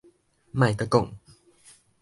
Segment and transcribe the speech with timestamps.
[0.51, 1.11] 莫閣講